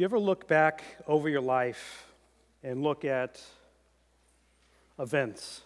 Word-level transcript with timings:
Do 0.00 0.02
you 0.02 0.06
ever 0.06 0.18
look 0.18 0.48
back 0.48 0.82
over 1.06 1.28
your 1.28 1.42
life 1.42 2.06
and 2.62 2.82
look 2.82 3.04
at 3.04 3.38
events? 4.98 5.60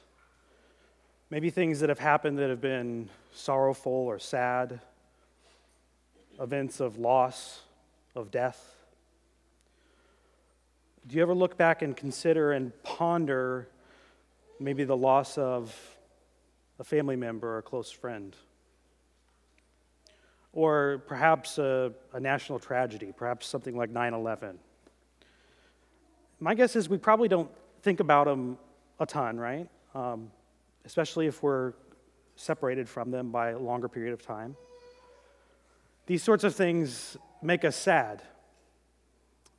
Maybe 1.31 1.51
things 1.51 1.79
that 1.79 1.89
have 1.89 2.01
happened 2.01 2.41
that 2.41 2.51
have 2.51 2.61
been 2.61 3.11
sorrowful 3.33 3.93
or 3.93 4.19
sad, 4.19 4.81
events 6.41 6.81
of 6.81 6.99
loss, 6.99 7.61
of 8.17 8.33
death. 8.33 8.75
Do 11.07 11.15
you 11.15 11.23
ever 11.23 11.33
look 11.33 11.57
back 11.57 11.83
and 11.83 11.97
consider 11.97 12.51
and 12.51 12.73
ponder 12.83 13.69
maybe 14.59 14.83
the 14.83 14.97
loss 14.97 15.39
of 15.39 15.97
a 16.81 16.83
family 16.83 17.15
member 17.15 17.55
or 17.55 17.59
a 17.59 17.63
close 17.63 17.93
friend? 17.93 18.35
Or 20.55 21.03
perhaps 21.07 21.59
a, 21.59 21.93
a 22.13 22.21
national 22.21 22.61
tragedy, 22.61 23.13
perhaps 23.15 23.47
something 23.47 23.77
like 23.77 23.91
9 23.91 24.15
11. 24.15 24.59
My 26.41 26.55
guess 26.55 26.77
is 26.77 26.89
we 26.89 26.97
probably 26.97 27.29
don't 27.29 27.51
think 27.83 28.01
about 28.01 28.27
them 28.27 28.57
a 29.01 29.07
ton, 29.07 29.37
right? 29.37 29.69
Um, 29.95 30.31
especially 30.85 31.27
if 31.27 31.43
we're 31.43 31.75
separated 32.37 32.89
from 32.89 33.11
them 33.11 33.31
by 33.31 33.51
a 33.51 33.59
longer 33.59 33.89
period 33.89 34.13
of 34.13 34.23
time. 34.23 34.57
These 36.07 36.23
sorts 36.23 36.45
of 36.45 36.55
things 36.55 37.17
make 37.43 37.65
us 37.65 37.77
sad, 37.77 38.23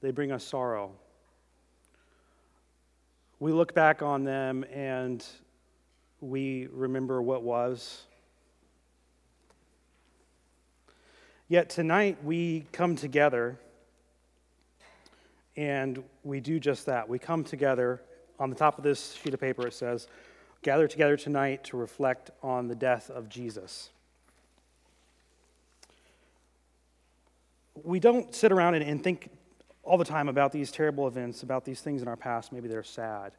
they 0.01 0.11
bring 0.11 0.31
us 0.31 0.43
sorrow. 0.43 0.91
We 3.39 3.51
look 3.51 3.73
back 3.73 4.01
on 4.01 4.23
them 4.23 4.63
and 4.71 5.25
we 6.21 6.67
remember 6.71 7.21
what 7.21 7.43
was. 7.43 8.05
Yet 11.47 11.69
tonight 11.69 12.17
we 12.23 12.65
come 12.71 12.95
together 12.95 13.59
and 15.55 16.03
we 16.23 16.39
do 16.39 16.59
just 16.59 16.87
that. 16.87 17.07
We 17.07 17.19
come 17.19 17.43
together. 17.43 18.01
On 18.39 18.49
the 18.49 18.55
top 18.55 18.77
of 18.77 18.83
this 18.83 19.13
sheet 19.13 19.33
of 19.33 19.39
paper, 19.39 19.67
it 19.67 19.73
says, 19.73 20.07
Gather 20.63 20.87
together 20.87 21.15
tonight 21.15 21.63
to 21.65 21.77
reflect 21.77 22.31
on 22.41 22.67
the 22.67 22.73
death 22.73 23.11
of 23.11 23.29
Jesus. 23.29 23.91
We 27.83 27.99
don't 27.99 28.33
sit 28.33 28.51
around 28.51 28.73
and, 28.73 28.83
and 28.83 29.03
think 29.03 29.29
all 29.83 29.99
the 29.99 30.05
time 30.05 30.27
about 30.27 30.51
these 30.51 30.71
terrible 30.71 31.07
events, 31.07 31.43
about 31.43 31.63
these 31.63 31.79
things 31.79 32.01
in 32.01 32.07
our 32.07 32.15
past. 32.15 32.51
Maybe 32.51 32.67
they're 32.67 32.83
sad 32.83 33.33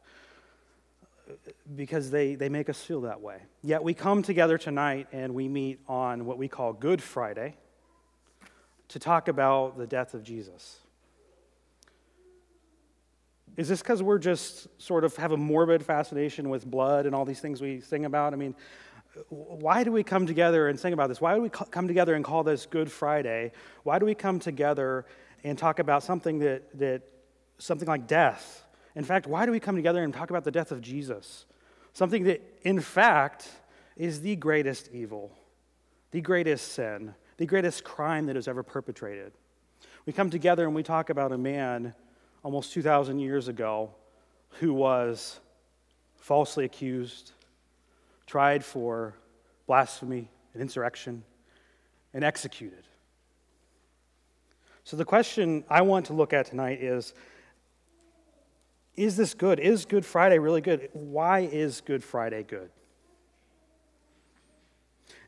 because 1.75 2.09
they, 2.09 2.35
they 2.35 2.47
make 2.47 2.69
us 2.69 2.81
feel 2.81 3.01
that 3.01 3.19
way. 3.19 3.41
Yet 3.61 3.83
we 3.83 3.93
come 3.93 4.23
together 4.23 4.57
tonight 4.57 5.07
and 5.11 5.33
we 5.33 5.49
meet 5.49 5.81
on 5.89 6.25
what 6.25 6.37
we 6.37 6.47
call 6.47 6.71
Good 6.71 7.03
Friday 7.03 7.57
to 8.89 8.99
talk 8.99 9.27
about 9.27 9.77
the 9.77 9.87
death 9.87 10.13
of 10.13 10.23
Jesus. 10.23 10.79
Is 13.57 13.67
this 13.67 13.81
because 13.81 14.03
we're 14.03 14.19
just 14.19 14.67
sort 14.79 15.03
of 15.03 15.15
have 15.15 15.31
a 15.31 15.37
morbid 15.37 15.83
fascination 15.83 16.49
with 16.49 16.65
blood 16.65 17.05
and 17.05 17.15
all 17.15 17.25
these 17.25 17.39
things 17.39 17.59
we 17.59 17.81
sing 17.81 18.05
about? 18.05 18.33
I 18.33 18.35
mean, 18.35 18.55
why 19.29 19.83
do 19.83 19.91
we 19.91 20.03
come 20.03 20.27
together 20.27 20.67
and 20.67 20.79
sing 20.79 20.93
about 20.93 21.09
this? 21.09 21.19
Why 21.19 21.33
do 21.33 21.41
we 21.41 21.49
come 21.49 21.87
together 21.87 22.13
and 22.13 22.23
call 22.23 22.43
this 22.43 22.67
Good 22.67 22.91
Friday? 22.91 23.51
Why 23.83 23.97
do 23.97 24.05
we 24.05 24.13
come 24.13 24.39
together 24.39 25.05
and 25.43 25.57
talk 25.57 25.79
about 25.79 26.03
something 26.03 26.39
that, 26.39 26.77
that 26.77 27.01
something 27.57 27.87
like 27.87 28.07
death? 28.07 28.63
In 28.95 29.03
fact, 29.03 29.25
why 29.25 29.45
do 29.45 29.51
we 29.51 29.59
come 29.59 29.75
together 29.75 30.03
and 30.03 30.13
talk 30.13 30.29
about 30.29 30.43
the 30.43 30.51
death 30.51 30.71
of 30.71 30.81
Jesus? 30.81 31.45
Something 31.93 32.25
that, 32.25 32.41
in 32.61 32.79
fact, 32.79 33.49
is 33.95 34.21
the 34.21 34.35
greatest 34.35 34.89
evil, 34.93 35.31
the 36.11 36.21
greatest 36.21 36.73
sin, 36.73 37.15
the 37.37 37.45
greatest 37.45 37.83
crime 37.83 38.25
that 38.25 38.35
is 38.35 38.47
ever 38.47 38.63
perpetrated. 38.63 39.31
We 40.05 40.13
come 40.13 40.29
together 40.29 40.65
and 40.65 40.75
we 40.75 40.83
talk 40.83 41.09
about 41.09 41.31
a 41.31 41.37
man 41.37 41.93
almost 42.43 42.73
2,000 42.73 43.19
years 43.19 43.47
ago 43.47 43.91
who 44.59 44.73
was 44.73 45.39
falsely 46.15 46.65
accused, 46.65 47.31
tried 48.25 48.63
for 48.65 49.13
blasphemy 49.67 50.29
and 50.53 50.61
insurrection, 50.61 51.23
and 52.13 52.23
executed. 52.23 52.83
So, 54.83 54.95
the 54.95 55.05
question 55.05 55.65
I 55.69 55.81
want 55.81 56.05
to 56.07 56.13
look 56.13 56.31
at 56.31 56.45
tonight 56.45 56.81
is 56.81 57.13
Is 58.95 59.17
this 59.17 59.33
good? 59.33 59.59
Is 59.59 59.85
Good 59.85 60.05
Friday 60.05 60.39
really 60.39 60.61
good? 60.61 60.89
Why 60.93 61.41
is 61.41 61.81
Good 61.81 62.03
Friday 62.03 62.43
good? 62.43 62.69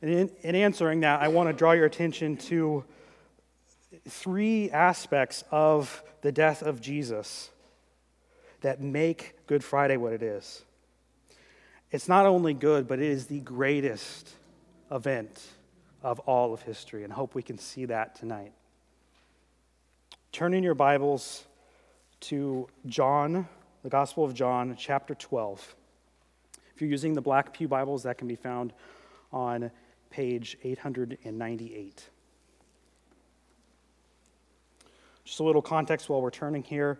And 0.01 0.11
in, 0.11 0.31
in 0.41 0.55
answering 0.55 1.01
that, 1.01 1.21
I 1.21 1.27
want 1.27 1.49
to 1.49 1.53
draw 1.53 1.73
your 1.73 1.85
attention 1.85 2.37
to 2.37 2.85
three 4.07 4.69
aspects 4.71 5.43
of 5.51 6.03
the 6.21 6.31
death 6.31 6.61
of 6.61 6.81
Jesus 6.81 7.49
that 8.61 8.81
make 8.81 9.35
Good 9.47 9.63
Friday 9.63 9.97
what 9.97 10.13
it 10.13 10.23
is. 10.23 10.63
It's 11.91 12.07
not 12.07 12.25
only 12.25 12.53
good, 12.53 12.87
but 12.87 12.99
it 12.99 13.09
is 13.09 13.27
the 13.27 13.39
greatest 13.39 14.29
event 14.91 15.41
of 16.01 16.19
all 16.19 16.53
of 16.53 16.61
history, 16.61 17.03
and 17.03 17.11
hope 17.11 17.35
we 17.35 17.41
can 17.41 17.57
see 17.57 17.85
that 17.85 18.15
tonight. 18.15 18.53
Turn 20.31 20.53
in 20.53 20.63
your 20.63 20.75
Bibles 20.75 21.45
to 22.21 22.67
John, 22.85 23.47
the 23.83 23.89
Gospel 23.89 24.23
of 24.23 24.33
John, 24.33 24.75
chapter 24.77 25.15
12. 25.15 25.75
If 26.75 26.81
you're 26.81 26.89
using 26.89 27.13
the 27.13 27.21
Black 27.21 27.53
Pew 27.53 27.67
Bibles, 27.67 28.03
that 28.03 28.17
can 28.17 28.27
be 28.27 28.35
found 28.35 28.71
on 29.33 29.71
page 30.09 30.57
898. 30.63 32.09
Just 35.23 35.39
a 35.39 35.43
little 35.43 35.61
context 35.61 36.09
while 36.09 36.21
we're 36.21 36.31
turning 36.31 36.63
here. 36.63 36.99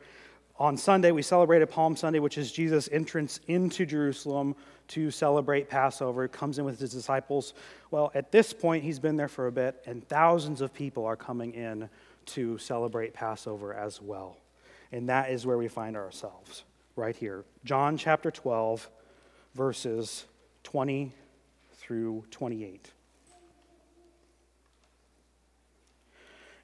On 0.60 0.76
Sunday, 0.76 1.12
we 1.12 1.22
celebrated 1.22 1.68
Palm 1.68 1.96
Sunday, 1.96 2.20
which 2.20 2.38
is 2.38 2.52
Jesus' 2.52 2.90
entrance 2.92 3.40
into 3.48 3.86
Jerusalem 3.86 4.56
to 4.90 5.10
celebrate 5.10 5.70
Passover. 5.70 6.24
He 6.24 6.28
comes 6.30 6.60
in 6.60 6.66
with 6.66 6.80
his 6.80 6.92
disciples. 6.92 7.54
Well, 7.92 8.12
at 8.14 8.32
this 8.32 8.52
point, 8.52 8.84
he's 8.84 9.00
been 9.00 9.16
there 9.16 9.30
for 9.30 9.48
a 9.48 9.52
bit, 9.52 9.82
and 9.86 10.06
thousands 10.08 10.60
of 10.60 10.74
people 10.74 11.06
are 11.06 11.16
coming 11.16 11.54
in 11.54 11.90
to 12.28 12.58
celebrate 12.58 13.14
Passover 13.14 13.74
as 13.74 14.02
well. 14.02 14.38
And 14.92 15.08
that 15.08 15.32
is 15.32 15.46
where 15.46 15.58
we 15.58 15.70
find 15.70 15.96
ourselves, 15.96 16.66
right 16.96 17.16
here. 17.16 17.46
John 17.64 17.96
chapter 17.96 18.30
12, 18.30 18.90
verses 19.56 20.26
20 20.64 21.14
through 21.78 22.26
28. 22.32 22.92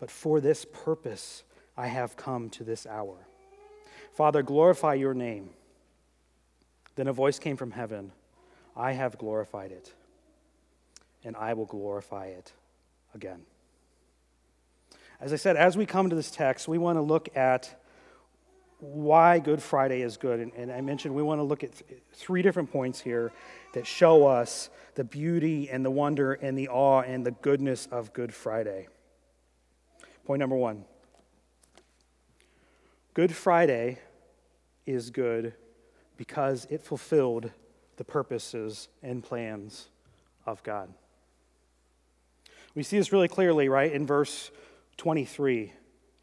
But 0.00 0.10
for 0.10 0.40
this 0.40 0.64
purpose 0.64 1.42
I 1.76 1.88
have 1.88 2.16
come 2.16 2.50
to 2.50 2.64
this 2.64 2.86
hour. 2.86 3.26
Father, 4.12 4.42
glorify 4.42 4.94
your 4.94 5.14
name. 5.14 5.50
Then 6.94 7.08
a 7.08 7.12
voice 7.12 7.38
came 7.38 7.56
from 7.56 7.72
heaven 7.72 8.12
I 8.76 8.92
have 8.92 9.16
glorified 9.16 9.72
it, 9.72 9.94
and 11.24 11.34
I 11.34 11.54
will 11.54 11.64
glorify 11.64 12.26
it 12.26 12.52
again. 13.14 13.40
As 15.18 15.32
I 15.32 15.36
said, 15.36 15.56
as 15.56 15.78
we 15.78 15.86
come 15.86 16.10
to 16.10 16.16
this 16.16 16.30
text, 16.30 16.68
we 16.68 16.76
want 16.76 16.98
to 16.98 17.02
look 17.02 17.34
at 17.34 17.82
why 18.80 19.38
Good 19.38 19.62
Friday 19.62 20.02
is 20.02 20.18
good. 20.18 20.40
And, 20.40 20.52
and, 20.52 20.70
I 20.70 20.82
mentioned 20.82 21.14
we 21.14 21.22
want 21.22 21.38
to 21.38 21.42
look 21.42 21.64
at 21.64 21.72
th- 21.72 22.02
three 22.12 22.42
different 22.42 22.70
points 22.70 23.00
here 23.00 23.32
that 23.72 23.86
show 23.86 24.26
us 24.26 24.68
the 24.94 25.04
beauty 25.04 25.70
and 25.70 25.82
the 25.82 25.90
wonder 25.90 26.34
and 26.34 26.58
the 26.58 26.68
awe 26.68 27.00
and 27.00 27.24
the 27.24 27.30
goodness 27.30 27.88
of 27.90 28.12
Good 28.12 28.34
Friday. 28.34 28.88
Point 30.26 30.40
number 30.40 30.56
one 30.56 30.84
Good 33.14 33.34
Friday 33.34 33.98
is 34.84 35.10
good 35.10 35.54
because 36.16 36.66
it 36.68 36.82
fulfilled 36.82 37.50
the 37.96 38.04
purposes 38.04 38.88
and 39.04 39.22
plans 39.22 39.86
of 40.44 40.62
God. 40.64 40.92
We 42.74 42.82
see 42.82 42.98
this 42.98 43.12
really 43.12 43.28
clearly, 43.28 43.68
right, 43.68 43.92
in 43.92 44.04
verse 44.04 44.50
23, 44.96 45.72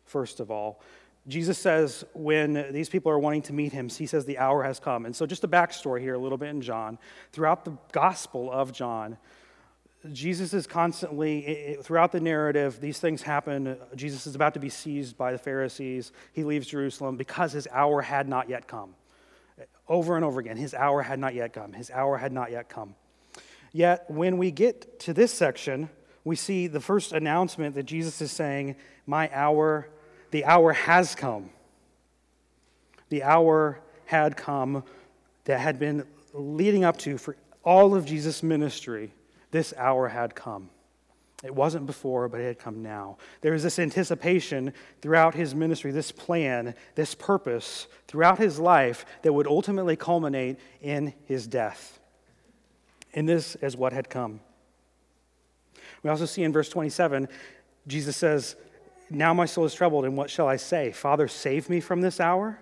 first 0.05 0.39
of 0.41 0.51
all. 0.51 0.81
Jesus 1.29 1.57
says 1.57 2.03
when 2.13 2.73
these 2.73 2.89
people 2.89 3.09
are 3.09 3.19
wanting 3.19 3.43
to 3.43 3.53
meet 3.53 3.71
him, 3.71 3.87
he 3.87 4.05
says 4.05 4.25
the 4.25 4.37
hour 4.37 4.63
has 4.63 4.79
come. 4.79 5.05
And 5.05 5.15
so, 5.15 5.25
just 5.25 5.45
a 5.45 5.47
backstory 5.47 6.01
here, 6.01 6.15
a 6.15 6.19
little 6.19 6.37
bit 6.37 6.49
in 6.49 6.61
John. 6.61 6.99
Throughout 7.31 7.63
the 7.63 7.77
Gospel 7.93 8.51
of 8.51 8.73
John, 8.73 9.17
Jesus 10.11 10.53
is 10.53 10.67
constantly, 10.67 11.77
throughout 11.81 12.11
the 12.11 12.19
narrative, 12.19 12.81
these 12.81 12.99
things 12.99 13.21
happen. 13.21 13.77
Jesus 13.95 14.27
is 14.27 14.35
about 14.35 14.53
to 14.55 14.59
be 14.59 14.69
seized 14.69 15.17
by 15.17 15.31
the 15.31 15.37
Pharisees. 15.37 16.11
He 16.33 16.43
leaves 16.43 16.67
Jerusalem 16.67 17.15
because 17.15 17.53
his 17.53 17.67
hour 17.71 18.01
had 18.01 18.27
not 18.27 18.49
yet 18.49 18.67
come. 18.67 18.95
Over 19.87 20.15
and 20.15 20.25
over 20.25 20.39
again, 20.39 20.57
his 20.57 20.73
hour 20.73 21.01
had 21.01 21.19
not 21.19 21.35
yet 21.35 21.53
come. 21.53 21.73
His 21.73 21.89
hour 21.89 22.17
had 22.17 22.33
not 22.33 22.51
yet 22.51 22.67
come. 22.67 22.95
Yet, 23.71 24.05
when 24.09 24.37
we 24.37 24.51
get 24.51 24.99
to 25.01 25.13
this 25.13 25.31
section, 25.31 25.89
we 26.23 26.35
see 26.35 26.67
the 26.67 26.79
first 26.79 27.13
announcement 27.13 27.75
that 27.75 27.83
Jesus 27.83 28.21
is 28.21 28.31
saying, 28.31 28.75
My 29.05 29.29
hour 29.33 29.87
the 30.33 30.45
hour 30.45 30.73
has 30.73 31.13
come. 31.13 31.51
The 33.09 33.21
hour 33.21 33.79
had 34.05 34.35
come 34.35 34.83
that 35.45 35.59
had 35.59 35.77
been 35.77 36.07
leading 36.33 36.83
up 36.83 36.97
to 36.97 37.19
for 37.19 37.37
all 37.63 37.93
of 37.93 38.07
Jesus' 38.07 38.41
ministry. 38.41 39.13
This 39.53 39.71
hour 39.77 40.07
had 40.07 40.33
come. 40.33 40.71
It 41.43 41.53
wasn't 41.53 41.85
before, 41.85 42.27
but 42.27 42.39
it 42.41 42.47
had 42.47 42.57
come 42.57 42.81
now. 42.81 43.17
There 43.41 43.51
was 43.51 43.61
this 43.61 43.77
anticipation 43.77 44.73
throughout 44.99 45.35
his 45.35 45.53
ministry, 45.53 45.91
this 45.91 46.11
plan, 46.11 46.73
this 46.95 47.13
purpose 47.13 47.85
throughout 48.07 48.39
his 48.39 48.59
life 48.59 49.05
that 49.21 49.31
would 49.31 49.45
ultimately 49.45 49.95
culminate 49.95 50.57
in 50.81 51.13
his 51.25 51.45
death. 51.45 51.99
And 53.13 53.29
this 53.29 53.53
is 53.57 53.77
what 53.77 53.93
had 53.93 54.09
come. 54.09 54.39
We 56.01 56.09
also 56.09 56.25
see 56.25 56.41
in 56.41 56.51
verse 56.51 56.69
27, 56.69 57.27
Jesus 57.85 58.17
says, 58.17 58.55
now 59.11 59.35
my 59.35 59.45
soul 59.45 59.65
is 59.65 59.75
troubled, 59.75 60.05
and 60.05 60.17
what 60.17 60.31
shall 60.31 60.47
I 60.47 60.55
say? 60.55 60.91
Father, 60.93 61.27
save 61.27 61.69
me 61.69 61.79
from 61.79 62.01
this 62.01 62.19
hour? 62.19 62.57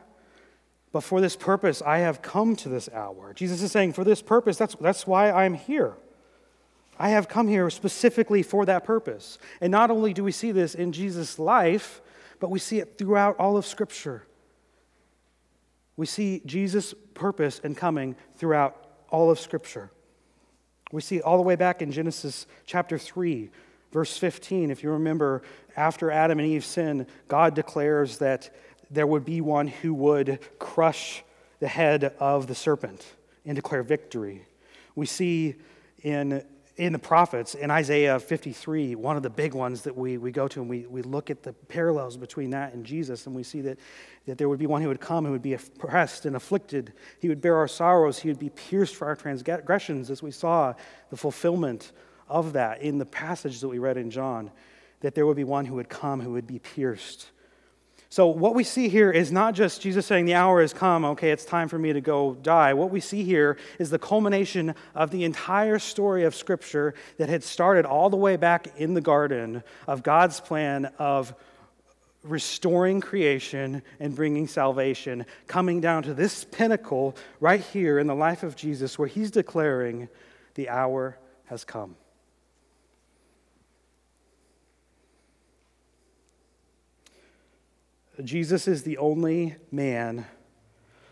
But 0.92 1.06
for 1.06 1.22
this 1.22 1.38
purpose 1.38 1.82
I 1.82 2.00
have 2.00 2.22
come 2.22 2.58
to 2.58 2.68
this 2.68 2.90
hour. 2.90 3.34
Jesus 3.34 3.62
is 3.62 3.72
saying, 3.72 3.94
For 3.94 4.04
this 4.04 4.22
purpose, 4.22 4.58
that's, 4.58 4.76
that's 4.76 5.08
why 5.08 5.32
I'm 5.32 5.54
here. 5.54 5.94
I 7.02 7.10
have 7.10 7.28
come 7.28 7.48
here 7.48 7.68
specifically 7.72 8.44
for 8.44 8.64
that 8.68 8.84
purpose. 8.84 9.40
And 9.60 9.72
not 9.72 9.90
only 9.90 10.14
do 10.14 10.24
we 10.24 10.32
see 10.32 10.52
this 10.52 10.76
in 10.76 10.92
Jesus' 10.92 11.40
life, 11.40 12.00
but 12.40 12.52
we 12.52 12.60
see 12.60 12.78
it 12.78 13.00
throughout 13.00 13.38
all 13.40 13.58
of 13.58 13.66
Scripture. 13.66 14.28
We 15.98 16.06
see 16.06 16.44
Jesus' 16.46 16.94
purpose 17.16 17.60
and 17.64 17.76
coming 17.76 18.16
throughout 18.38 18.86
all 19.10 19.32
of 19.32 19.40
Scripture. 19.40 19.90
We 20.92 21.02
see 21.02 21.22
all 21.22 21.38
the 21.38 21.44
way 21.44 21.56
back 21.56 21.82
in 21.82 21.92
Genesis 21.92 22.46
chapter 22.68 23.00
3, 23.00 23.50
verse 23.92 24.16
15. 24.16 24.70
If 24.70 24.84
you 24.84 24.92
remember, 24.92 25.42
after 25.76 26.12
Adam 26.12 26.38
and 26.38 26.48
Eve 26.48 26.64
sin, 26.64 27.08
God 27.28 27.56
declares 27.56 28.20
that 28.20 28.52
there 28.92 29.08
would 29.08 29.26
be 29.26 29.42
one 29.42 29.66
who 29.66 29.96
would 29.96 30.38
crush 30.60 31.24
the 31.60 31.68
head 31.68 32.14
of 32.20 32.46
the 32.46 32.54
serpent 32.54 33.04
and 33.44 33.56
declare 33.56 33.82
victory. 33.82 34.46
We 34.94 35.08
see 35.08 35.56
in, 36.04 36.44
in 36.82 36.94
the 36.94 37.00
prophets, 37.00 37.54
in 37.54 37.70
Isaiah 37.70 38.20
53, 38.20 38.96
one 38.96 39.16
of 39.16 39.22
the 39.22 39.30
big 39.30 39.54
ones 39.54 39.84
that 39.84 39.96
we, 39.96 40.18
we 40.18 40.32
go 40.32 40.48
to, 40.48 40.62
and 40.62 40.68
we, 40.68 40.88
we 40.88 41.04
look 41.04 41.30
at 41.30 41.44
the 41.44 41.54
parallels 41.54 42.18
between 42.18 42.50
that 42.50 42.74
and 42.74 42.84
Jesus, 42.84 43.28
and 43.28 43.36
we 43.36 43.44
see 43.44 43.62
that, 43.62 43.78
that 44.26 44.40
there 44.40 44.50
would 44.50 44.58
be 44.58 44.66
one 44.66 44.82
who 44.82 44.88
would 44.88 45.00
come 45.00 45.24
who 45.24 45.32
would 45.32 45.44
be 45.44 45.54
oppressed 45.54 46.26
and 46.26 46.36
afflicted. 46.36 46.94
He 47.20 47.30
would 47.30 47.40
bear 47.40 47.56
our 47.56 47.68
sorrows, 47.68 48.18
he 48.18 48.30
would 48.30 48.40
be 48.40 48.50
pierced 48.50 48.96
for 48.96 49.06
our 49.06 49.16
transgressions, 49.16 50.10
as 50.10 50.24
we 50.24 50.32
saw 50.32 50.74
the 51.12 51.18
fulfillment 51.18 51.92
of 52.28 52.54
that 52.54 52.82
in 52.82 52.98
the 52.98 53.06
passage 53.06 53.60
that 53.60 53.68
we 53.68 53.78
read 53.78 53.98
in 53.98 54.10
John 54.10 54.50
that 55.02 55.14
there 55.14 55.28
would 55.28 55.38
be 55.38 55.44
one 55.44 55.66
who 55.66 55.76
would 55.76 55.90
come 55.90 56.20
who 56.20 56.32
would 56.32 56.48
be 56.48 56.58
pierced. 56.58 57.30
So, 58.12 58.28
what 58.28 58.56
we 58.56 58.66
see 58.66 58.90
here 58.90 59.10
is 59.10 59.32
not 59.32 59.56
just 59.56 59.82
Jesus 59.82 60.06
saying, 60.06 60.26
The 60.26 60.34
hour 60.34 60.60
has 60.60 60.74
come, 60.74 61.06
okay, 61.06 61.32
it's 61.32 61.46
time 61.46 61.70
for 61.70 61.80
me 61.80 61.94
to 61.94 62.02
go 62.02 62.34
die. 62.34 62.74
What 62.74 62.92
we 62.92 63.00
see 63.00 63.24
here 63.24 63.56
is 63.80 63.90
the 63.90 63.98
culmination 63.98 64.76
of 64.94 65.12
the 65.12 65.24
entire 65.24 65.80
story 65.80 66.26
of 66.26 66.36
Scripture 66.36 66.94
that 67.16 67.30
had 67.30 67.42
started 67.42 67.86
all 67.86 68.10
the 68.10 68.18
way 68.18 68.36
back 68.36 68.68
in 68.76 68.96
the 68.96 69.00
garden 69.00 69.64
of 69.88 70.04
God's 70.04 70.42
plan 70.42 70.92
of 71.00 71.34
restoring 72.22 73.00
creation 73.00 73.82
and 74.02 74.14
bringing 74.14 74.46
salvation, 74.46 75.26
coming 75.48 75.80
down 75.80 76.04
to 76.04 76.14
this 76.14 76.44
pinnacle 76.44 77.16
right 77.40 77.62
here 77.62 77.98
in 77.98 78.08
the 78.08 78.16
life 78.16 78.44
of 78.44 78.58
Jesus 78.58 79.00
where 79.00 79.08
he's 79.08 79.32
declaring, 79.32 80.10
The 80.56 80.68
hour 80.68 81.18
has 81.46 81.64
come. 81.64 81.96
Jesus 88.24 88.68
is 88.68 88.84
the 88.84 88.98
only 88.98 89.56
man 89.72 90.26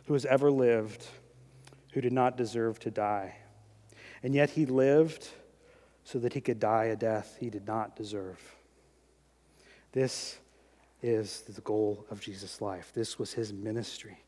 who 0.06 0.14
has 0.14 0.26
ever 0.26 0.52
lived 0.52 1.08
who 1.94 2.02
did 2.02 2.14
not 2.14 2.38
deserve 2.38 2.80
to 2.80 2.92
die. 2.92 3.36
And 4.22 4.36
yet 4.36 4.52
he 4.52 4.66
lived 4.66 5.30
so 6.04 6.20
that 6.20 6.34
he 6.34 6.42
could 6.42 6.60
die 6.60 6.86
a 6.86 6.96
death 6.96 7.38
he 7.40 7.50
did 7.50 7.66
not 7.66 7.96
deserve. 7.96 8.40
This 9.92 10.38
is 11.02 11.42
the 11.42 11.62
goal 11.62 12.06
of 12.12 12.20
Jesus' 12.20 12.62
life. 12.62 12.92
This 12.94 13.18
was 13.18 13.34
his 13.34 13.54
ministry. 13.54 14.24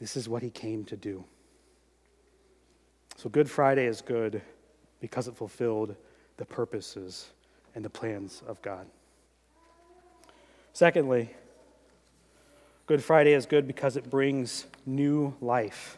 This 0.00 0.16
is 0.16 0.28
what 0.28 0.42
he 0.42 0.50
came 0.50 0.84
to 0.84 0.96
do. 0.96 1.24
So, 3.16 3.28
Good 3.28 3.50
Friday 3.50 3.86
is 3.86 4.00
good 4.00 4.42
because 5.00 5.28
it 5.28 5.36
fulfilled 5.36 5.96
the 6.38 6.44
purposes 6.44 7.30
and 7.74 7.84
the 7.84 7.90
plans 7.90 8.42
of 8.46 8.60
God. 8.62 8.86
Secondly, 10.72 11.30
Good 12.92 13.02
Friday 13.02 13.32
is 13.32 13.46
good 13.46 13.66
because 13.66 13.96
it 13.96 14.10
brings 14.10 14.66
new 14.84 15.34
life. 15.40 15.96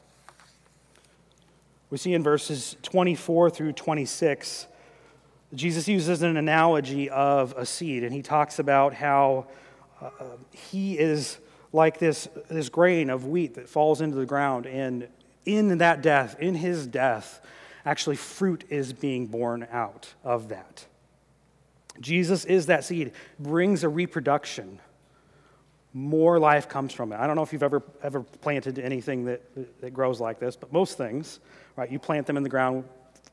We 1.90 1.98
see 1.98 2.14
in 2.14 2.22
verses 2.22 2.76
24 2.84 3.50
through 3.50 3.72
26, 3.72 4.68
Jesus 5.54 5.88
uses 5.88 6.22
an 6.22 6.36
analogy 6.36 7.10
of 7.10 7.52
a 7.56 7.66
seed, 7.66 8.04
and 8.04 8.12
he 8.12 8.22
talks 8.22 8.60
about 8.60 8.94
how 8.94 9.48
uh, 10.00 10.10
he 10.52 10.96
is 10.96 11.38
like 11.72 11.98
this, 11.98 12.28
this 12.48 12.68
grain 12.68 13.10
of 13.10 13.26
wheat 13.26 13.54
that 13.54 13.68
falls 13.68 14.00
into 14.00 14.16
the 14.16 14.24
ground, 14.24 14.64
and 14.64 15.08
in 15.44 15.78
that 15.78 16.00
death, 16.00 16.36
in 16.38 16.54
his 16.54 16.86
death, 16.86 17.40
actually 17.84 18.14
fruit 18.14 18.62
is 18.68 18.92
being 18.92 19.26
born 19.26 19.66
out 19.72 20.14
of 20.22 20.50
that. 20.50 20.86
Jesus 21.98 22.44
is 22.44 22.66
that 22.66 22.84
seed, 22.84 23.10
brings 23.40 23.82
a 23.82 23.88
reproduction 23.88 24.78
more 25.94 26.40
life 26.40 26.68
comes 26.68 26.92
from 26.92 27.12
it. 27.12 27.20
I 27.20 27.26
don't 27.26 27.36
know 27.36 27.42
if 27.42 27.52
you've 27.52 27.62
ever, 27.62 27.82
ever 28.02 28.22
planted 28.22 28.80
anything 28.80 29.24
that, 29.26 29.80
that 29.80 29.94
grows 29.94 30.20
like 30.20 30.40
this, 30.40 30.56
but 30.56 30.72
most 30.72 30.98
things, 30.98 31.38
right, 31.76 31.90
you 31.90 32.00
plant 32.00 32.26
them 32.26 32.36
in 32.36 32.42
the 32.42 32.48
ground, 32.48 32.84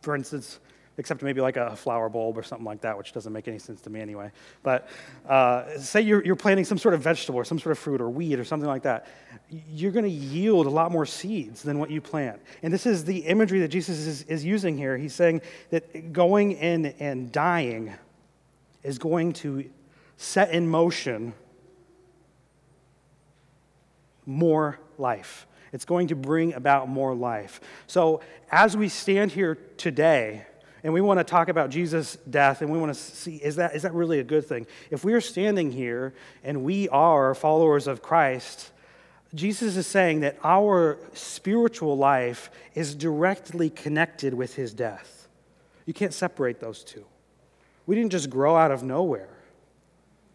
for 0.02 0.16
instance, 0.16 0.60
except 0.98 1.24
maybe 1.24 1.42
like 1.42 1.58
a 1.58 1.76
flower 1.76 2.08
bulb 2.08 2.38
or 2.38 2.44
something 2.44 2.66
like 2.66 2.82
that, 2.82 2.96
which 2.96 3.14
doesn't 3.14 3.34
make 3.34 3.48
any 3.48 3.58
sense 3.58 3.82
to 3.82 3.90
me 3.90 4.00
anyway. 4.00 4.32
But 4.62 4.90
uh, 5.28 5.80
say 5.80 6.02
you're, 6.02 6.24
you're 6.24 6.36
planting 6.36 6.64
some 6.64 6.78
sort 6.78 6.94
of 6.94 7.02
vegetable 7.02 7.40
or 7.40 7.46
some 7.46 7.58
sort 7.58 7.72
of 7.72 7.80
fruit 7.80 8.00
or 8.00 8.12
weed 8.12 8.38
or 8.38 8.44
something 8.44 8.70
like 8.70 8.84
that, 8.84 9.08
you're 9.50 9.92
going 9.92 10.06
to 10.06 10.12
yield 10.12 10.68
a 10.68 10.70
lot 10.70 10.92
more 10.92 11.08
seeds 11.08 11.64
than 11.64 11.80
what 11.80 11.90
you 11.90 12.00
plant. 12.00 12.40
And 12.62 12.72
this 12.72 12.86
is 12.86 13.04
the 13.06 13.20
imagery 13.20 13.60
that 13.62 13.70
Jesus 13.70 13.98
is, 13.98 14.24
is 14.24 14.46
using 14.46 14.78
here. 14.78 14.98
He's 14.98 15.16
saying 15.16 15.42
that 15.72 16.14
going 16.14 16.52
in 16.52 16.88
and 17.00 17.32
dying 17.32 17.92
is 18.84 19.00
going 19.00 19.34
to 19.34 19.68
set 20.18 20.52
in 20.52 20.68
motion 20.68 21.34
more 24.32 24.80
life. 24.98 25.48
It's 25.74 25.86
going 25.86 26.08
to 26.08 26.16
bring 26.16 26.54
about 26.54 26.90
more 26.90 27.14
life. 27.14 27.62
So, 27.88 28.22
as 28.52 28.76
we 28.76 28.90
stand 28.90 29.32
here 29.32 29.56
today, 29.78 30.46
and 30.84 30.94
we 30.94 31.02
want 31.02 31.20
to 31.20 31.24
talk 31.24 31.48
about 31.48 31.70
Jesus' 31.70 32.18
death, 32.30 32.62
and 32.62 32.72
we 32.72 32.80
want 32.80 32.94
to 32.94 33.00
see 33.00 33.36
is 33.36 33.58
that, 33.58 33.76
is 33.76 33.84
that 33.84 33.94
really 33.94 34.20
a 34.20 34.24
good 34.24 34.46
thing? 34.46 34.66
If 34.90 35.04
we 35.04 35.14
are 35.14 35.22
standing 35.22 35.72
here 35.72 36.14
and 36.44 36.64
we 36.64 36.90
are 36.90 37.36
followers 37.36 37.88
of 37.88 38.02
Christ, 38.02 38.72
Jesus 39.34 39.78
is 39.78 39.88
saying 39.88 40.22
that 40.22 40.38
our 40.44 40.98
spiritual 41.14 41.98
life 41.98 42.50
is 42.74 42.96
directly 42.96 43.70
connected 43.70 44.34
with 44.34 44.56
his 44.56 44.74
death. 44.74 45.28
You 45.86 45.94
can't 45.94 46.14
separate 46.14 46.60
those 46.60 46.84
two. 46.84 47.06
We 47.86 47.96
didn't 47.96 48.12
just 48.12 48.30
grow 48.30 48.56
out 48.56 48.72
of 48.72 48.84
nowhere 48.84 49.41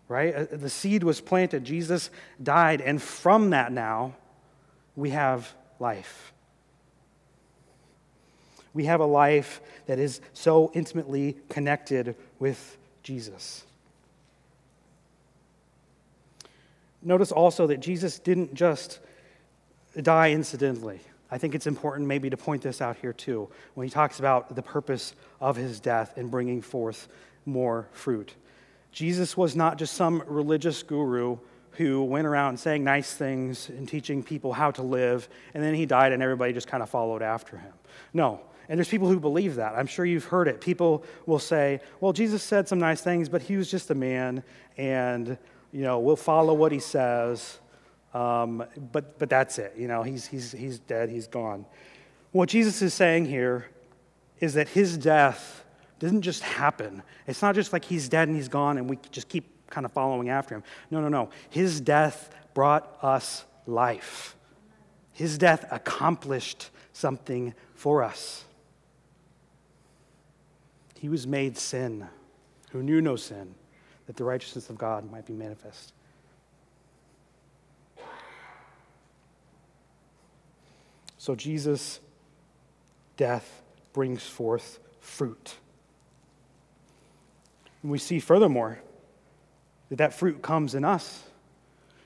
right? 0.09 0.35
Uh, 0.35 0.47
the 0.51 0.71
seed 0.71 1.03
was 1.03 1.21
planted, 1.21 1.65
Jesus 1.65 2.11
died, 2.43 2.81
and 2.81 3.01
from 3.01 3.51
that 3.51 3.73
now, 3.73 4.15
we 4.95 5.11
have 5.11 5.53
life. 5.79 6.33
We 8.73 8.85
have 8.85 9.01
a 9.01 9.07
life 9.07 9.61
that 9.87 9.99
is 9.99 10.21
so 10.33 10.71
intimately 10.75 11.37
connected 11.49 12.15
with 12.39 12.77
Jesus. 13.03 13.65
Notice 17.03 17.33
also 17.33 17.69
that 17.69 17.81
Jesus 17.81 18.19
didn't 18.19 18.53
just 18.53 18.99
die 20.03 20.33
incidentally. 20.33 21.01
I 21.31 21.39
think 21.39 21.55
it's 21.55 21.67
important 21.67 22.07
maybe 22.07 22.31
to 22.31 22.37
point 22.37 22.63
this 22.63 22.81
out 22.81 22.97
here 22.97 23.13
too 23.13 23.49
when 23.75 23.87
he 23.87 23.91
talks 23.91 24.19
about 24.19 24.55
the 24.55 24.63
purpose 24.63 25.15
of 25.41 25.57
his 25.57 25.81
death 25.81 26.17
and 26.17 26.31
bringing 26.31 26.63
forth 26.63 27.09
more 27.45 27.89
fruit. 27.93 28.35
Jesus 28.97 29.37
was 29.37 29.55
not 29.55 29.77
just 29.77 29.93
some 29.93 30.23
religious 30.27 30.83
guru 30.83 31.37
who 31.73 32.03
went 32.03 32.27
around 32.27 32.59
saying 32.59 32.83
nice 32.83 33.13
things 33.13 33.69
and 33.69 33.87
teaching 33.87 34.23
people 34.23 34.55
how 34.55 34.71
to 34.71 34.81
live, 34.81 35.29
and 35.53 35.63
then 35.63 35.75
he 35.75 35.85
died 35.85 36.13
and 36.13 36.23
everybody 36.23 36.55
just 36.55 36.67
kind 36.67 36.83
of 36.83 36.89
followed 36.89 37.21
after 37.21 37.59
him. 37.59 37.75
No. 38.15 38.41
And 38.71 38.79
there's 38.79 38.89
people 38.89 39.09
who 39.09 39.21
believe 39.21 39.57
that. 39.57 39.75
I'm 39.75 39.87
sure 39.87 40.07
you've 40.07 40.25
heard 40.25 40.49
it. 40.49 40.63
People 40.63 41.05
will 41.27 41.39
say, 41.39 41.81
well, 42.01 42.15
Jesus 42.15 42.43
said 42.43 42.69
some 42.69 42.79
nice 42.79 43.03
things, 43.03 43.29
but 43.29 43.43
he 43.43 43.59
was 43.59 43.71
just 43.71 43.91
a 43.91 43.95
man, 43.95 44.43
and, 44.79 45.37
you 45.73 45.83
know, 45.83 45.99
we'll 45.99 46.17
follow 46.17 46.55
what 46.55 46.73
he 46.73 46.81
says. 46.81 47.59
Um, 48.15 48.65
but, 48.93 49.19
but 49.19 49.29
that's 49.29 49.59
it. 49.59 49.75
You 49.77 49.89
know, 49.89 50.05
he's, 50.05 50.27
he's, 50.27 50.53
he's 50.53 50.79
dead, 50.79 51.11
he's 51.11 51.27
gone. 51.27 51.67
What 52.33 52.49
Jesus 52.49 52.81
is 52.81 52.95
saying 52.95 53.27
here 53.27 53.67
is 54.41 54.55
that 54.55 54.71
his 54.71 54.97
death 54.97 55.56
didn't 55.99 56.23
just 56.23 56.43
happen. 56.43 57.03
It's 57.27 57.43
not 57.43 57.55
just 57.55 57.73
like 57.73 57.85
he's 57.85 58.09
dead 58.09 58.29
and 58.29 58.37
he's 58.37 58.49
gone 58.49 58.79
and 58.79 58.89
we 58.89 58.99
just 59.11 59.29
keep 59.29 59.47
kind 59.71 59.85
of 59.85 59.93
following 59.93 60.29
after 60.29 60.55
him. 60.55 60.63
No, 60.91 61.01
no, 61.01 61.09
no. 61.09 61.31
His 61.51 61.81
death 61.81 62.31
brought 62.55 62.99
us 63.03 63.45
life. 63.67 64.37
His 65.13 65.39
death 65.39 65.65
accomplished 65.71 66.71
something 66.93 67.55
for 67.75 68.03
us. 68.03 68.45
He 70.99 71.09
was 71.09 71.27
made 71.27 71.57
sin, 71.57 72.07
who 72.71 72.83
knew 72.83 73.01
no 73.01 73.17
sin, 73.17 73.55
that 74.07 74.17
the 74.17 74.25
righteousness 74.25 74.71
of 74.71 74.79
God 74.79 75.11
might 75.11 75.27
be 75.27 75.33
manifest. 75.33 75.93
So 81.19 81.35
Jesus' 81.35 82.01
death 83.17 83.63
brings 83.93 84.23
forth 84.23 84.79
fruit. 85.01 85.57
And 87.83 87.91
we 87.91 87.99
see 87.99 88.19
furthermore 88.19 88.79
that 89.89 89.97
that 89.97 90.15
fruit 90.15 90.43
comes 90.43 90.75
in 90.75 90.85
us. 90.85 91.25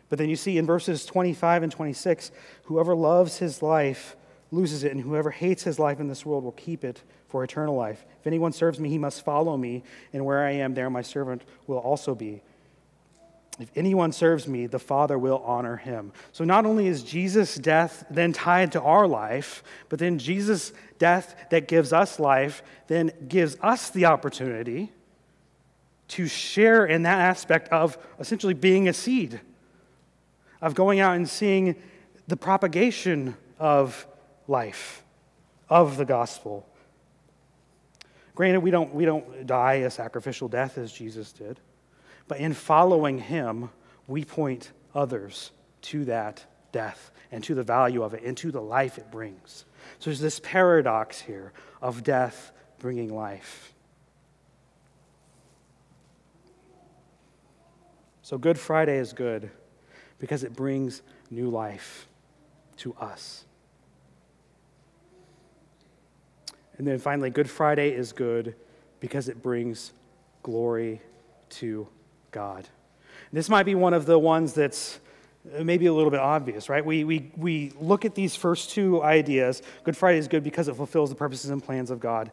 But 0.09 0.19
then 0.19 0.29
you 0.29 0.37
see 0.37 0.59
in 0.59 0.67
verses 0.67 1.07
25 1.07 1.63
and 1.63 1.73
26 1.73 2.33
whoever 2.65 2.95
loves 2.95 3.39
his 3.39 3.63
life 3.63 4.17
loses 4.53 4.83
it, 4.83 4.93
and 4.93 5.01
whoever 5.01 5.31
hates 5.31 5.63
his 5.63 5.79
life 5.79 6.01
in 6.01 6.09
this 6.09 6.27
world 6.27 6.43
will 6.43 6.53
keep 6.53 6.85
it 6.85 7.03
for 7.29 7.45
eternal 7.45 7.77
life. 7.77 8.05
If 8.21 8.27
anyone 8.27 8.53
serves 8.53 8.81
me, 8.81 8.89
he 8.89 8.99
must 8.99 9.25
follow 9.25 9.57
me, 9.57 9.85
and 10.13 10.25
where 10.25 10.45
I 10.45 10.53
am, 10.53 10.75
there 10.75 10.91
my 10.91 11.03
servant 11.03 11.43
will 11.69 11.79
also 11.79 12.17
be. 12.17 12.43
If 13.61 13.71
anyone 13.77 14.11
serves 14.11 14.49
me, 14.49 14.67
the 14.67 14.79
Father 14.79 15.19
will 15.19 15.43
honor 15.45 15.77
him. 15.77 16.13
So 16.33 16.45
not 16.45 16.67
only 16.67 16.87
is 16.87 17.03
Jesus' 17.03 17.55
death 17.57 18.05
then 18.11 18.33
tied 18.33 18.73
to 18.73 18.83
our 18.83 19.07
life, 19.07 19.63
but 19.89 19.99
then 19.99 20.19
Jesus' 20.19 20.73
death 20.99 21.37
that 21.51 21.69
gives 21.69 21.93
us 21.93 22.19
life 22.19 22.63
then 22.87 23.13
gives 23.29 23.57
us 23.63 23.91
the 23.91 24.07
opportunity 24.07 24.91
to 26.11 26.27
share 26.27 26.87
in 26.87 27.03
that 27.03 27.21
aspect 27.21 27.69
of 27.69 27.97
essentially 28.19 28.55
being 28.55 28.89
a 28.89 28.93
seed, 28.93 29.41
of 30.61 30.75
going 30.75 31.01
out 31.01 31.17
and 31.17 31.29
seeing 31.29 31.77
the 32.27 32.37
propagation 32.37 33.37
of 33.59 34.07
life, 34.49 35.05
of 35.69 35.97
the 35.97 36.05
gospel. 36.05 36.67
Granted, 38.35 38.61
we 38.61 38.71
don't, 38.71 38.95
we 38.95 39.05
don't 39.05 39.47
die 39.47 39.75
a 39.75 39.91
sacrificial 39.91 40.49
death 40.49 40.79
as 40.79 40.93
Jesus 40.93 41.33
did. 41.33 41.61
But 42.27 42.39
in 42.39 42.55
following 42.55 43.19
him, 43.19 43.71
we 44.07 44.25
point 44.25 44.73
others 44.95 45.51
to 45.83 46.05
that 46.07 46.45
death 46.73 47.11
and 47.31 47.43
to 47.45 47.55
the 47.55 47.63
value 47.63 48.03
of 48.03 48.15
it 48.15 48.23
and 48.25 48.37
to 48.39 48.51
the 48.51 48.61
life 48.61 48.99
it 48.99 49.11
brings. 49.11 49.65
So 49.99 50.11
there's 50.11 50.21
this 50.21 50.41
paradox 50.41 51.21
here 51.21 51.53
of 51.81 52.03
death 52.03 52.53
bringing 52.79 53.15
life. 53.15 53.73
So 58.31 58.39
Good 58.39 58.61
Friday 58.61 58.97
is 58.97 59.13
good 59.13 59.51
because 60.21 60.45
it 60.45 60.55
brings 60.55 61.03
new 61.33 61.51
life 61.51 62.07
to 62.77 62.95
us. 62.95 63.45
And 66.79 66.87
then 66.87 67.01
finally, 67.01 67.31
Good 67.31 67.51
Friday 67.51 67.91
is 67.91 68.13
good 68.13 68.55
because 69.01 69.29
it 69.29 69.43
brings 69.43 69.93
glory 70.45 71.01
to 71.49 71.89
God. 72.31 72.69
This 73.33 73.49
might 73.49 73.65
be 73.65 73.75
one 73.75 73.95
of 73.95 74.07
the 74.07 74.17
ones 74.17 74.53
that's 74.53 75.01
maybe 75.61 75.87
a 75.87 75.93
little 75.93 76.13
bit 76.13 76.21
obvious, 76.21 76.69
right? 76.69 76.87
We, 76.87 77.03
we, 77.03 77.33
we 77.37 77.73
look 77.81 78.05
at 78.05 78.15
these 78.15 78.37
first 78.37 78.71
two 78.71 79.03
ideas. 79.03 79.61
Good 79.83 79.97
Friday 79.97 80.19
is 80.19 80.29
good 80.29 80.45
because 80.45 80.69
it 80.69 80.77
fulfills 80.77 81.11
the 81.11 81.17
purposes 81.17 81.51
and 81.51 81.61
plans 81.61 81.91
of 81.91 81.99
God. 81.99 82.31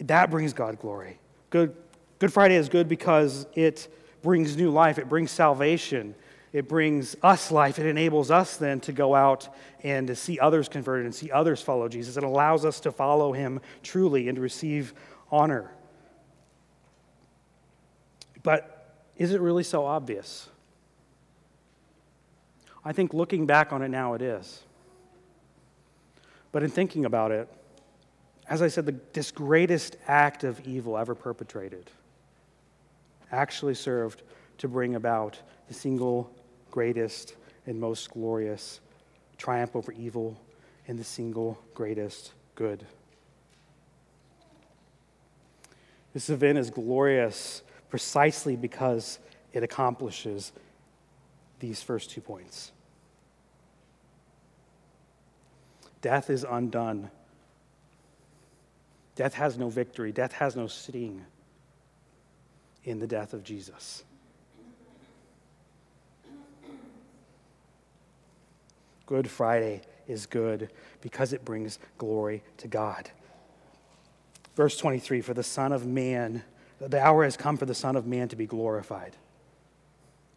That 0.00 0.30
brings 0.30 0.54
God 0.54 0.78
glory. 0.78 1.18
Good, 1.50 1.76
good 2.20 2.32
Friday 2.32 2.56
is 2.56 2.70
good 2.70 2.88
because 2.88 3.46
it 3.54 3.88
brings 4.26 4.56
new 4.56 4.70
life, 4.70 4.98
it 4.98 5.08
brings 5.08 5.30
salvation, 5.30 6.12
it 6.52 6.66
brings 6.66 7.14
us 7.22 7.52
life. 7.52 7.78
It 7.78 7.86
enables 7.86 8.28
us 8.32 8.56
then 8.56 8.80
to 8.80 8.92
go 8.92 9.14
out 9.14 9.48
and 9.84 10.08
to 10.08 10.16
see 10.16 10.40
others 10.40 10.68
converted 10.68 11.06
and 11.06 11.14
see 11.14 11.30
others 11.30 11.62
follow 11.62 11.88
Jesus. 11.88 12.16
It 12.16 12.24
allows 12.24 12.64
us 12.64 12.80
to 12.80 12.90
follow 12.90 13.32
him 13.32 13.60
truly 13.84 14.26
and 14.26 14.34
to 14.34 14.42
receive 14.42 14.94
honor. 15.30 15.70
But 18.42 18.96
is 19.16 19.32
it 19.32 19.40
really 19.40 19.62
so 19.62 19.86
obvious? 19.86 20.48
I 22.84 22.92
think 22.92 23.14
looking 23.14 23.46
back 23.46 23.72
on 23.72 23.80
it 23.80 23.88
now, 23.88 24.14
it 24.14 24.22
is. 24.22 24.64
But 26.50 26.64
in 26.64 26.70
thinking 26.70 27.04
about 27.04 27.30
it, 27.30 27.48
as 28.48 28.60
I 28.60 28.66
said, 28.66 28.86
the, 28.86 28.96
this 29.12 29.30
greatest 29.30 29.96
act 30.08 30.42
of 30.42 30.58
evil 30.66 30.98
ever 30.98 31.14
perpetrated 31.14 31.92
actually 33.32 33.74
served 33.74 34.22
to 34.58 34.68
bring 34.68 34.94
about 34.94 35.38
the 35.68 35.74
single 35.74 36.30
greatest 36.70 37.34
and 37.66 37.80
most 37.80 38.10
glorious 38.10 38.80
triumph 39.36 39.74
over 39.74 39.92
evil 39.92 40.40
and 40.88 40.98
the 40.98 41.04
single 41.04 41.58
greatest 41.74 42.32
good. 42.54 42.86
This 46.14 46.30
event 46.30 46.58
is 46.58 46.70
glorious 46.70 47.62
precisely 47.90 48.56
because 48.56 49.18
it 49.52 49.62
accomplishes 49.62 50.52
these 51.60 51.82
first 51.82 52.10
two 52.10 52.20
points. 52.20 52.72
Death 56.00 56.30
is 56.30 56.44
undone. 56.48 57.10
Death 59.14 59.34
has 59.34 59.58
no 59.58 59.68
victory. 59.68 60.12
Death 60.12 60.32
has 60.32 60.56
no 60.56 60.66
sting 60.66 61.24
in 62.86 62.98
the 62.98 63.06
death 63.06 63.34
of 63.34 63.44
Jesus. 63.44 64.04
Good 69.04 69.30
Friday 69.30 69.82
is 70.08 70.24
good 70.24 70.70
because 71.02 71.34
it 71.34 71.44
brings 71.44 71.78
glory 71.98 72.42
to 72.56 72.68
God. 72.68 73.10
Verse 74.56 74.78
23 74.78 75.20
For 75.20 75.34
the 75.34 75.42
Son 75.42 75.72
of 75.72 75.84
Man 75.86 76.42
the 76.80 77.00
hour 77.00 77.24
has 77.24 77.36
come 77.36 77.56
for 77.56 77.66
the 77.66 77.74
Son 77.74 77.96
of 77.96 78.06
Man 78.06 78.28
to 78.28 78.36
be 78.36 78.46
glorified. 78.46 79.16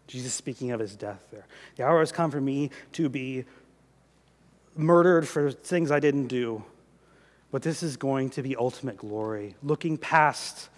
Jesus 0.08 0.34
speaking 0.34 0.72
of 0.72 0.80
his 0.80 0.96
death 0.96 1.24
there. 1.32 1.46
The 1.76 1.86
hour 1.86 2.00
has 2.00 2.12
come 2.12 2.32
for 2.32 2.42
me 2.42 2.72
to 2.94 3.10
be 3.10 3.46
murdered 4.76 5.28
for 5.28 5.52
things 5.52 5.92
I 5.92 6.00
didn't 6.00 6.28
do. 6.28 6.64
But 7.52 7.62
this 7.62 7.84
is 7.84 7.98
going 7.98 8.30
to 8.32 8.44
be 8.44 8.56
ultimate 8.56 8.98
glory, 8.98 9.56
looking 9.64 9.98
past 9.98 10.70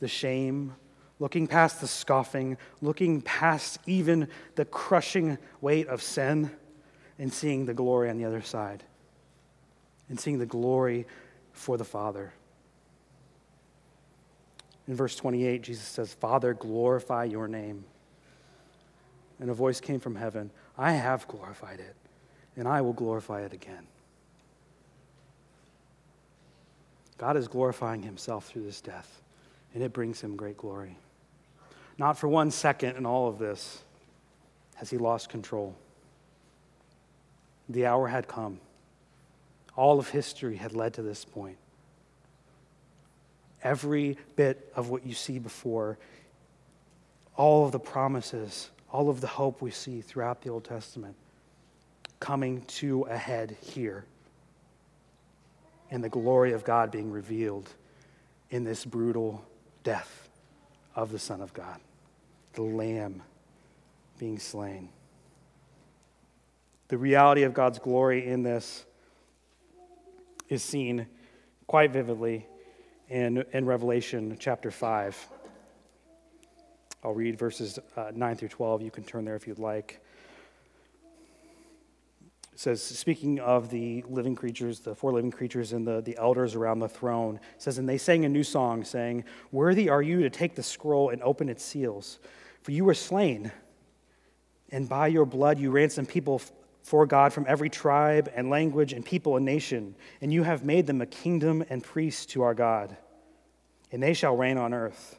the 0.00 0.08
shame, 0.08 0.74
looking 1.18 1.46
past 1.46 1.80
the 1.80 1.86
scoffing, 1.86 2.56
looking 2.82 3.22
past 3.22 3.78
even 3.86 4.28
the 4.56 4.64
crushing 4.64 5.38
weight 5.60 5.86
of 5.88 6.02
sin, 6.02 6.50
and 7.18 7.32
seeing 7.32 7.66
the 7.66 7.74
glory 7.74 8.10
on 8.10 8.18
the 8.18 8.24
other 8.24 8.42
side, 8.42 8.82
and 10.08 10.18
seeing 10.18 10.38
the 10.38 10.46
glory 10.46 11.06
for 11.52 11.76
the 11.76 11.84
Father. 11.84 12.32
In 14.86 14.94
verse 14.94 15.16
28, 15.16 15.62
Jesus 15.62 15.84
says, 15.84 16.12
Father, 16.12 16.52
glorify 16.52 17.24
your 17.24 17.48
name. 17.48 17.84
And 19.40 19.50
a 19.50 19.54
voice 19.54 19.80
came 19.80 20.00
from 20.00 20.16
heaven 20.16 20.50
I 20.76 20.92
have 20.92 21.28
glorified 21.28 21.78
it, 21.80 21.94
and 22.56 22.66
I 22.66 22.80
will 22.80 22.92
glorify 22.92 23.42
it 23.42 23.52
again. 23.52 23.86
God 27.16 27.36
is 27.36 27.46
glorifying 27.46 28.02
himself 28.02 28.46
through 28.46 28.64
this 28.64 28.80
death, 28.80 29.22
and 29.74 29.82
it 29.82 29.92
brings 29.92 30.20
him 30.20 30.36
great 30.36 30.56
glory. 30.56 30.96
Not 31.98 32.18
for 32.18 32.28
one 32.28 32.50
second 32.50 32.96
in 32.96 33.04
all 33.04 33.28
of 33.28 33.38
this 33.38 33.82
has 34.76 34.90
he 34.90 34.98
lost 34.98 35.28
control. 35.28 35.74
The 37.68 37.86
hour 37.86 38.08
had 38.08 38.26
come. 38.28 38.60
All 39.76 39.98
of 39.98 40.08
history 40.08 40.56
had 40.56 40.72
led 40.74 40.94
to 40.94 41.02
this 41.02 41.24
point 41.24 41.58
every 43.64 44.18
bit 44.36 44.70
of 44.76 44.90
what 44.90 45.06
you 45.06 45.14
see 45.14 45.38
before, 45.38 45.98
all 47.34 47.64
of 47.64 47.72
the 47.72 47.80
promises, 47.80 48.70
all 48.92 49.08
of 49.08 49.22
the 49.22 49.26
hope 49.26 49.62
we 49.62 49.70
see 49.70 50.02
throughout 50.02 50.42
the 50.42 50.50
Old 50.50 50.64
Testament 50.64 51.16
coming 52.20 52.62
to 52.62 53.02
a 53.04 53.16
head 53.16 53.56
here, 53.60 54.04
and 55.90 56.04
the 56.04 56.08
glory 56.08 56.52
of 56.52 56.62
God 56.64 56.90
being 56.90 57.10
revealed 57.10 57.68
in 58.50 58.64
this 58.64 58.84
brutal 58.84 59.44
death 59.84 60.28
of 60.96 61.12
the 61.12 61.18
Son 61.18 61.40
of 61.40 61.54
God, 61.54 61.80
the 62.54 62.62
Lamb 62.62 63.22
being 64.18 64.38
slain. 64.38 64.88
The 66.88 66.98
reality 66.98 67.44
of 67.44 67.54
God's 67.54 67.78
glory 67.78 68.26
in 68.26 68.42
this 68.42 68.84
is 70.48 70.62
seen 70.62 71.06
quite 71.66 71.92
vividly 71.92 72.46
in, 73.08 73.44
in 73.52 73.64
Revelation 73.64 74.36
chapter 74.38 74.70
5. 74.70 75.28
I'll 77.02 77.14
read 77.14 77.38
verses 77.38 77.78
uh, 77.96 78.12
9 78.14 78.36
through 78.36 78.48
12. 78.48 78.82
You 78.82 78.90
can 78.90 79.04
turn 79.04 79.24
there 79.24 79.36
if 79.36 79.46
you'd 79.46 79.58
like. 79.58 80.03
Says, 82.56 82.80
speaking 82.82 83.40
of 83.40 83.70
the 83.70 84.04
living 84.08 84.36
creatures, 84.36 84.80
the 84.80 84.94
four 84.94 85.12
living 85.12 85.32
creatures 85.32 85.72
and 85.72 85.86
the, 85.86 86.00
the 86.00 86.16
elders 86.16 86.54
around 86.54 86.78
the 86.78 86.88
throne, 86.88 87.40
says, 87.58 87.78
And 87.78 87.88
they 87.88 87.98
sang 87.98 88.24
a 88.24 88.28
new 88.28 88.44
song, 88.44 88.84
saying, 88.84 89.24
Worthy 89.50 89.88
are 89.88 90.02
you 90.02 90.22
to 90.22 90.30
take 90.30 90.54
the 90.54 90.62
scroll 90.62 91.10
and 91.10 91.20
open 91.22 91.48
its 91.48 91.64
seals, 91.64 92.20
for 92.62 92.70
you 92.70 92.84
were 92.84 92.94
slain, 92.94 93.50
and 94.70 94.88
by 94.88 95.08
your 95.08 95.26
blood 95.26 95.58
you 95.58 95.72
ransomed 95.72 96.08
people 96.08 96.40
for 96.84 97.06
God 97.06 97.32
from 97.32 97.46
every 97.48 97.70
tribe 97.70 98.30
and 98.36 98.50
language 98.50 98.92
and 98.92 99.04
people 99.04 99.36
and 99.36 99.44
nation, 99.44 99.96
and 100.20 100.32
you 100.32 100.44
have 100.44 100.64
made 100.64 100.86
them 100.86 101.00
a 101.00 101.06
kingdom 101.06 101.64
and 101.70 101.82
priests 101.82 102.26
to 102.26 102.42
our 102.42 102.54
God, 102.54 102.96
and 103.90 104.02
they 104.02 104.14
shall 104.14 104.36
reign 104.36 104.58
on 104.58 104.72
earth. 104.72 105.18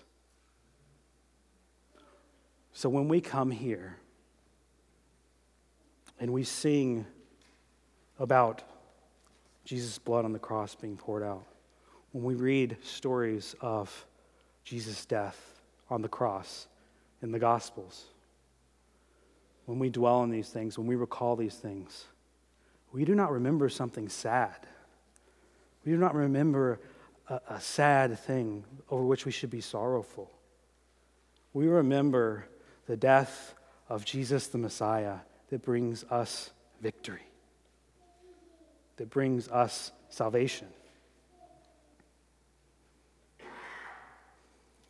So 2.73 2.89
when 2.89 3.07
we 3.07 3.21
come 3.21 3.51
here 3.51 3.97
and 6.19 6.31
we 6.31 6.43
sing 6.43 7.05
about 8.19 8.63
Jesus' 9.65 9.97
blood 9.97 10.25
on 10.25 10.33
the 10.33 10.39
cross 10.39 10.75
being 10.75 10.97
poured 10.97 11.23
out, 11.23 11.45
when 12.11 12.23
we 12.23 12.35
read 12.35 12.77
stories 12.83 13.55
of 13.61 14.05
Jesus' 14.63 15.05
death 15.05 15.61
on 15.89 16.01
the 16.01 16.09
cross 16.09 16.67
in 17.21 17.31
the 17.31 17.39
Gospels, 17.39 18.05
when 19.65 19.79
we 19.79 19.89
dwell 19.89 20.17
on 20.17 20.29
these 20.29 20.49
things, 20.49 20.77
when 20.77 20.87
we 20.87 20.95
recall 20.95 21.35
these 21.35 21.55
things, 21.55 22.05
we 22.91 23.05
do 23.05 23.15
not 23.15 23.31
remember 23.31 23.69
something 23.69 24.09
sad. 24.09 24.67
We 25.85 25.91
do 25.91 25.97
not 25.97 26.13
remember 26.13 26.79
a, 27.29 27.39
a 27.49 27.61
sad 27.61 28.17
thing 28.19 28.65
over 28.89 29.03
which 29.03 29.25
we 29.25 29.31
should 29.31 29.49
be 29.49 29.61
sorrowful. 29.61 30.29
We 31.53 31.67
remember 31.67 32.45
the 32.91 32.97
death 32.97 33.55
of 33.87 34.03
Jesus 34.03 34.47
the 34.47 34.57
Messiah 34.57 35.19
that 35.49 35.61
brings 35.61 36.03
us 36.11 36.51
victory, 36.81 37.25
that 38.97 39.09
brings 39.09 39.47
us 39.47 39.93
salvation. 40.09 40.67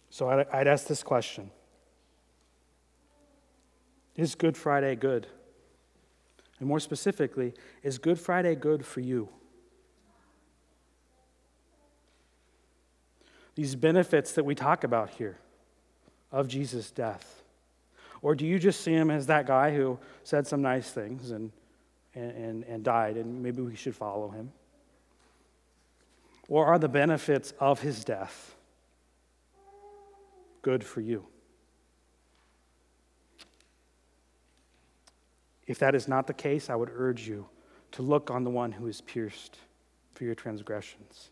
So 0.10 0.32
I'd, 0.32 0.48
I'd 0.52 0.68
ask 0.68 0.88
this 0.88 1.04
question 1.04 1.52
Is 4.16 4.34
Good 4.34 4.58
Friday 4.58 4.96
good? 4.96 5.28
And 6.58 6.68
more 6.68 6.80
specifically, 6.80 7.54
is 7.84 8.00
Good 8.00 8.20
Friday 8.20 8.56
good 8.56 8.84
for 8.84 9.02
you? 9.02 9.30
these 13.54 13.76
benefits 13.76 14.32
that 14.32 14.44
we 14.44 14.56
talk 14.56 14.84
about 14.84 15.12
here 15.12 15.38
of 16.32 16.48
Jesus' 16.48 16.90
death? 16.90 17.41
Or 18.22 18.36
do 18.36 18.46
you 18.46 18.60
just 18.60 18.82
see 18.82 18.94
him 18.94 19.10
as 19.10 19.28
that 19.28 19.48
guy 19.48 19.76
who 19.76 19.98
said 20.24 20.46
some 20.46 20.62
nice 20.62 20.92
things 20.92 21.32
and, 21.32 21.52
and, 22.14 22.64
and 22.64 22.84
died, 22.84 23.18
and 23.18 23.42
maybe 23.42 23.62
we 23.62 23.76
should 23.76 23.96
follow 23.96 24.30
him? 24.30 24.52
Or 26.48 26.66
are 26.66 26.78
the 26.78 26.90
benefits 26.90 27.54
of 27.60 27.80
his 27.80 28.04
death 28.04 28.56
good 30.62 30.84
for 30.84 31.02
you? 31.02 31.26
If 35.66 35.80
that 35.80 35.96
is 35.96 36.08
not 36.08 36.28
the 36.28 36.34
case, 36.34 36.70
I 36.70 36.76
would 36.76 36.92
urge 36.94 37.28
you 37.28 37.48
to 37.94 38.02
look 38.02 38.30
on 38.30 38.44
the 38.44 38.50
one 38.50 38.74
who 38.74 38.88
is 38.88 39.02
pierced 39.02 39.58
for 40.14 40.26
your 40.26 40.36
transgressions 40.36 41.30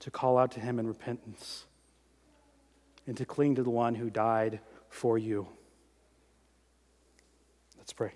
to 0.00 0.10
call 0.10 0.38
out 0.38 0.52
to 0.52 0.60
him 0.60 0.78
in 0.78 0.86
repentance 0.86 1.64
and 3.06 3.16
to 3.16 3.24
cling 3.24 3.54
to 3.56 3.62
the 3.62 3.70
one 3.70 3.94
who 3.94 4.10
died 4.10 4.60
for 4.88 5.18
you. 5.18 5.48
Let's 7.78 7.92
pray. 7.92 8.12